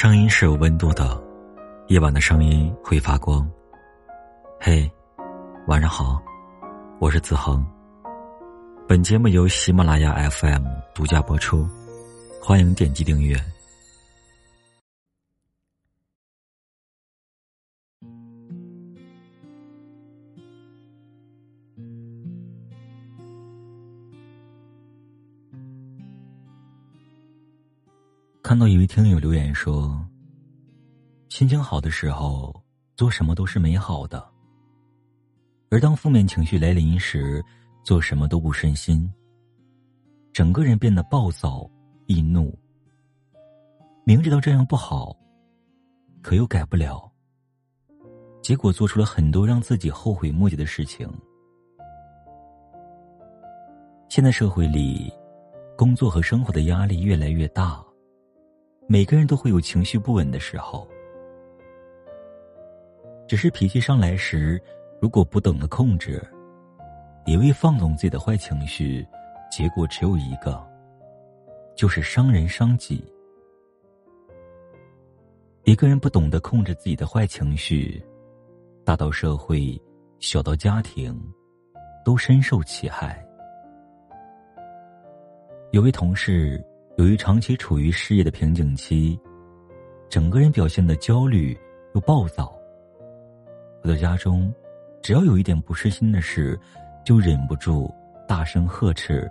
[0.00, 1.20] 声音是有温度的，
[1.88, 3.44] 夜晚的声音会发光。
[4.60, 4.88] 嘿，
[5.66, 6.22] 晚上好，
[7.00, 7.66] 我是子恒。
[8.86, 10.64] 本节目由喜马拉雅 FM
[10.94, 11.68] 独家播出，
[12.40, 13.36] 欢迎点击订阅。
[28.48, 30.02] 看到一位听友留言说
[31.28, 32.64] ：“心情好的时候，
[32.96, 34.18] 做什么都是美好的；
[35.70, 37.44] 而当负面情绪来临时，
[37.84, 39.12] 做什么都不顺心。
[40.32, 41.70] 整个人变得暴躁
[42.06, 42.58] 易怒，
[44.06, 45.14] 明知道这样不好，
[46.22, 47.06] 可又改不了，
[48.40, 51.06] 结果做出了很多让自己后悔莫及的事情。
[54.08, 55.12] 现在社会里，
[55.76, 57.84] 工作和生活的压力越来越大。”
[58.90, 60.88] 每个人都会有情绪不稳的时候，
[63.26, 64.58] 只是脾气上来时，
[64.98, 66.26] 如果不懂得控制，
[67.26, 69.06] 一味放纵自己的坏情绪，
[69.50, 70.66] 结果只有一个，
[71.76, 73.04] 就是伤人伤己。
[75.64, 78.02] 一个人不懂得控制自己的坏情绪，
[78.86, 79.78] 大到社会，
[80.18, 81.14] 小到家庭，
[82.06, 83.22] 都深受其害。
[85.72, 86.64] 有位同事。
[86.98, 89.16] 由于长期处于事业的瓶颈期，
[90.08, 91.56] 整个人表现的焦虑
[91.94, 92.52] 又暴躁。
[93.80, 94.52] 回到家中，
[95.00, 96.58] 只要有一点不顺心的事，
[97.04, 97.88] 就忍不住
[98.26, 99.30] 大声呵斥，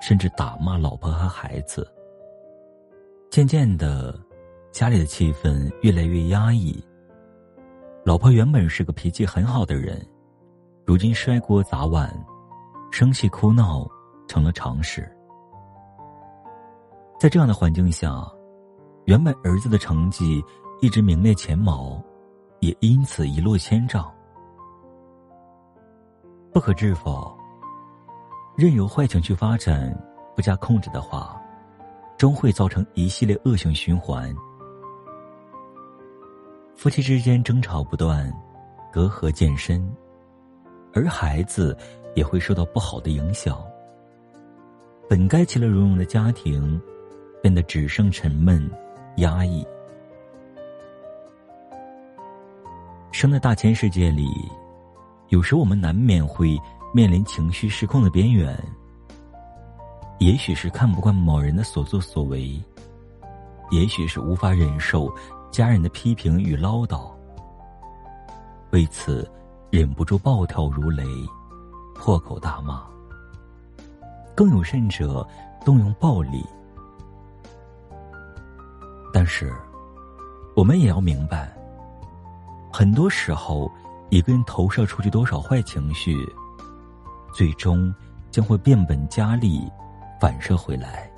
[0.00, 1.86] 甚至打骂老婆和孩子。
[3.30, 4.18] 渐渐的，
[4.72, 6.82] 家里的气氛越来越压抑。
[8.02, 10.02] 老婆原本是个脾气很好的人，
[10.86, 12.10] 如今摔锅砸碗、
[12.90, 13.86] 生气哭闹
[14.26, 15.06] 成了常事。
[17.24, 18.30] 在这样的环境下，
[19.06, 20.44] 原本儿子的成绩
[20.82, 21.98] 一直名列前茅，
[22.60, 24.12] 也因此一落千丈。
[26.52, 27.34] 不可置否，
[28.58, 29.98] 任由坏情绪发展，
[30.36, 31.40] 不加控制的话，
[32.18, 34.30] 终会造成一系列恶性循环。
[36.76, 38.30] 夫妻之间争吵不断，
[38.92, 39.90] 隔阂渐深，
[40.92, 41.74] 而孩子
[42.14, 43.64] 也会受到不好的影响。
[45.08, 46.78] 本该其乐融融的家庭。
[47.44, 48.70] 变得只剩沉闷、
[49.16, 49.62] 压抑。
[53.12, 54.26] 生在大千世界里，
[55.28, 56.58] 有时我们难免会
[56.94, 58.58] 面临情绪失控的边缘。
[60.20, 62.58] 也许是看不惯某人的所作所为，
[63.70, 65.14] 也许是无法忍受
[65.50, 67.10] 家人的批评与唠叨，
[68.70, 69.30] 为此
[69.68, 71.04] 忍不住暴跳如雷、
[71.94, 72.82] 破口大骂。
[74.34, 75.28] 更有甚者，
[75.62, 76.42] 动用暴力。
[79.24, 79.50] 但是，
[80.54, 81.50] 我们也要明白，
[82.70, 83.72] 很多时候，
[84.10, 86.14] 一个人投射出去多少坏情绪，
[87.32, 87.90] 最终
[88.30, 89.66] 将会变本加厉，
[90.20, 91.10] 反射回来。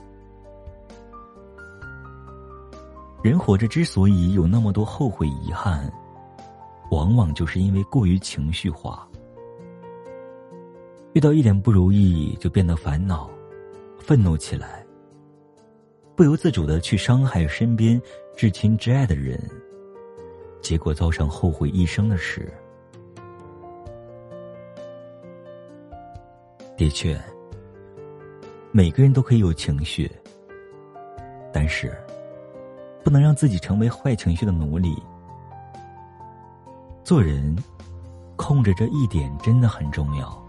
[3.25, 5.93] 人活着之所以有那么多后悔遗憾，
[6.93, 9.05] 往往就是因为过于情绪化，
[11.13, 13.29] 遇到一点不如意就变得烦恼、
[13.99, 14.86] 愤怒起来。
[16.17, 18.01] 不由自主的去伤害身边
[18.35, 19.39] 至亲至爱的人，
[20.63, 22.51] 结果造成后悔一生的事。
[26.75, 27.21] 的确，
[28.73, 30.11] 每个人都可以有情绪，
[31.53, 31.95] 但是
[33.05, 34.97] 不能让自己成为坏情绪的奴隶。
[37.05, 37.55] 做人，
[38.37, 40.43] 控制这一点真的很重要。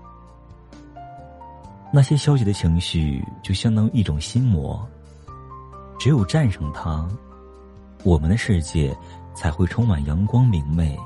[1.91, 4.87] 那些消极的情绪，就相当于一种心魔。
[5.99, 7.07] 只有战胜它，
[8.03, 8.95] 我们的世界
[9.35, 10.97] 才会充满阳光明媚。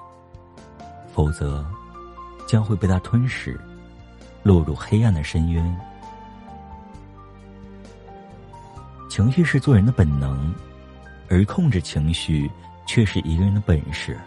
[1.13, 1.65] 否则，
[2.47, 3.59] 将会被它吞噬，
[4.43, 5.77] 落入黑暗的深渊。
[9.09, 10.53] 情绪是做人的本能，
[11.29, 12.49] 而控制情绪
[12.85, 14.17] 却是一个人的本事。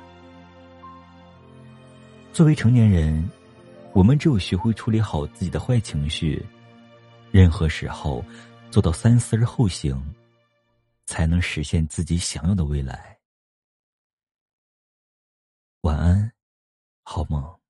[2.32, 3.26] 作为成年人，
[3.92, 6.44] 我们只有学会处理好自己的坏情绪，
[7.30, 8.22] 任何时候
[8.70, 9.98] 做到三思而后行。
[11.14, 13.20] 才能实现自己想要的未来。
[15.82, 16.32] 晚安，
[17.04, 17.60] 好梦。